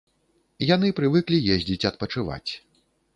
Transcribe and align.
Яны 0.75 0.87
прывыклі 0.99 1.39
ездзіць 1.57 1.87
адпачываць. 1.91 2.49